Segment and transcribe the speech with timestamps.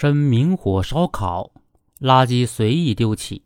[0.00, 1.50] 生明火烧烤，
[2.00, 3.42] 垃圾随意丢弃，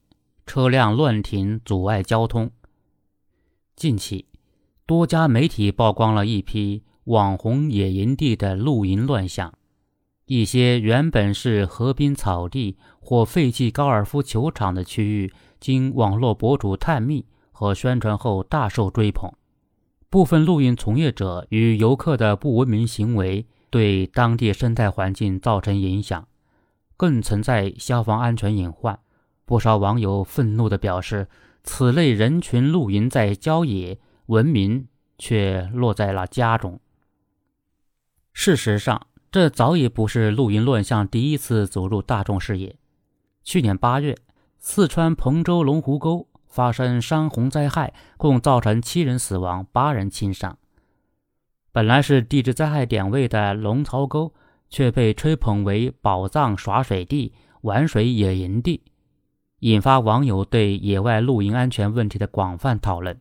[0.47, 2.49] 车辆乱停阻碍交通。
[3.75, 4.27] 近期，
[4.87, 9.53] 多家媒体曝光了一批网红野营地的露营乱象。
[10.27, 19.29] 一些原本是河滨草地或废弃高尔夫球场的区域，经网络博主探秘和宣传后大受追捧。
[20.09, 26.29] 部分露营从业者与游客的不文明行为，对当地生态环境造成影响。
[26.97, 28.99] 更存在消防安全隐患，
[29.45, 31.29] 不少网友愤怒地表示
[31.65, 34.87] ：“此类人群露营在郊野，文明
[35.19, 36.81] 却落在了家中。”
[38.33, 42.77] 事实上，这早已不是露营乱象第一次走入大众视野。
[43.43, 44.17] 去年八月，
[44.59, 50.57] 四川彭州龙湖沟发生山洪灾害，共造成七人死亡、八人轻伤。
[51.73, 54.33] 本来是地质灾害点位的龙槽沟。
[54.75, 58.83] 却被吹捧为宝藏耍水地、玩水野营地，
[59.61, 63.17] 引发网友对野外露营安全问题的广泛讨论。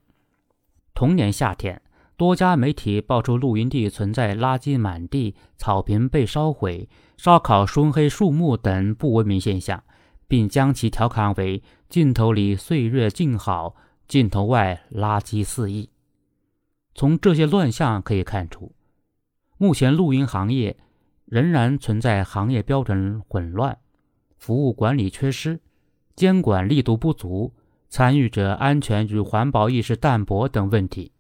[0.96, 1.80] 同年夏天，
[2.18, 9.84] 多家媒体爆出露营地存在垃圾满地、草坪被烧毁、烧烤熏黑树木等不文明现象，
[10.28, 13.76] 并将其调侃为“镜头里岁月静好，
[14.08, 15.92] 镜头外垃圾四溢”。
[16.96, 18.72] 从这些乱象可以看出，
[19.60, 20.76] 目前露营行业。
[21.34, 23.76] 仍然存在行业标准混乱、
[24.38, 25.60] 服务管理缺失、
[26.16, 27.52] 监管力度不足、
[27.90, 31.12] 参与者安全与环保意识淡薄等问题。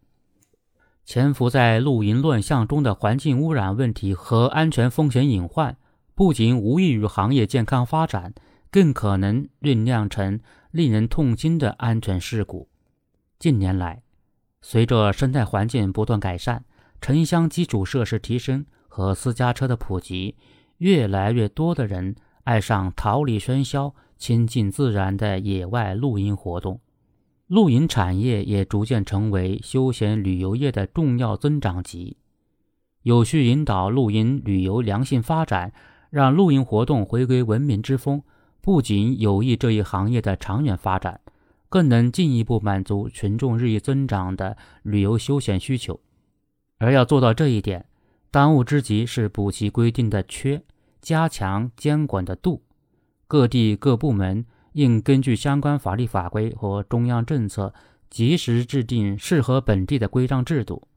[1.03, 5.75] 潜伏在露营乱象中的环境污染问题和安全风险隐患，
[6.13, 8.35] 不仅无益于行业健康发展，
[8.69, 12.69] 更可能酝酿成令人痛心的安全事故。
[13.39, 14.03] 近年来，
[14.61, 16.63] 随着生态环境不断改善，
[17.01, 18.63] 城乡基础设施提升。
[18.95, 20.35] 和私家车的普及，
[20.77, 26.79] 越来越多的人爱上逃离喧嚣、亲近自然的野外露营活动，
[27.47, 32.17] 露营产业也逐渐成为休闲旅游业的重要增长极。
[33.01, 35.73] 有序引导露营旅游良性发展，
[36.11, 38.21] 让露营活动回归文明之风，
[38.61, 41.19] 不仅有益这一行业的长远发展，
[41.67, 45.99] 更能进一步满足群众日益增长的旅游休闲需求。
[46.77, 47.87] 而要做到这一点，
[48.33, 50.63] 当务之急是补齐规定的缺，
[50.99, 52.63] 加强监管的度。
[53.27, 57.71] 各地各部门应根据相关法律法规和中央政策，
[58.09, 60.87] 及时制定适合本地的规章制度，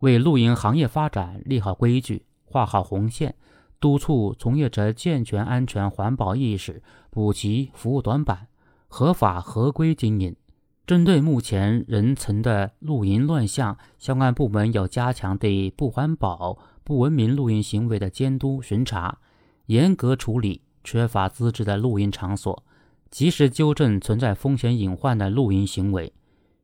[0.00, 3.36] 为露营行业发展立好规矩、画好红线，
[3.78, 8.48] 督促从业者健全安全环保意识，补齐服务短板，
[8.88, 10.34] 合法合规经营。
[10.88, 16.58] 针对目前仍存的露营乱象，相关部门要加强对不环保。
[16.90, 19.16] 不文明露营行为的监督巡查，
[19.66, 22.64] 严格处理缺乏资质的露营场所，
[23.12, 26.12] 及时纠正存在风险隐患的露营行为，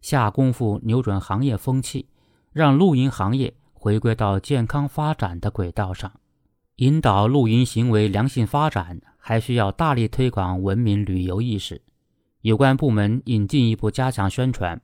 [0.01, 2.09] 下功夫扭转行业风气，
[2.53, 6.11] 让露营行业回归到健康发展的轨道上。
[6.79, 11.81] 引导露营行为良性发展，还需要大力推广文明旅游意识。
[12.41, 14.83] 有关部门应进一步加强宣传。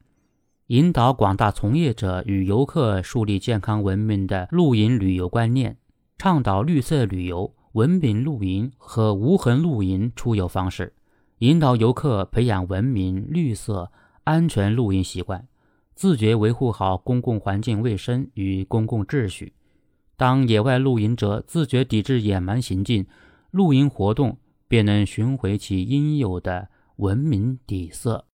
[0.72, 5.77] 引导广大从业者与游客树立健康文明的露营旅游观念，
[6.16, 10.94] 倡导绿色旅游、文明露营和无痕露营出游方式，
[11.41, 13.93] 引导游客培养文明、绿色、
[14.25, 15.47] 安全露营习惯，
[15.94, 19.53] 自觉维护好公共环境卫生与公共秩序。
[20.16, 23.05] 当野外露营者自觉抵制野蛮行径，
[23.50, 24.38] 露营活动
[24.69, 28.25] 便能寻回其应有的文明底色。